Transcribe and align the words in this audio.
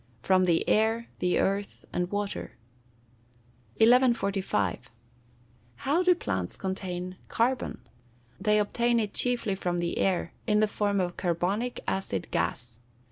_From 0.25 0.45
the 0.45 0.67
air, 0.67 1.09
the 1.19 1.37
earth, 1.39 1.85
and 1.93 2.09
water. 2.09 2.57
1145. 3.77 4.89
How 5.75 6.01
do 6.01 6.15
plants 6.15 6.57
obtain 6.63 7.17
carbon? 7.27 7.81
They 8.39 8.57
obtain 8.57 8.99
it 8.99 9.13
chiefly 9.13 9.53
from 9.53 9.77
the 9.77 9.99
air, 9.99 10.33
in 10.47 10.59
the 10.59 10.67
form 10.67 10.99
of 10.99 11.17
carbonic 11.17 11.81
acid 11.87 12.31
gas. 12.31 12.79